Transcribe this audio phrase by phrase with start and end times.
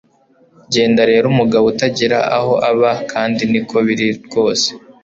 [0.73, 4.67] Genda rero umugabo utagira aho aba kandi niko biri rwose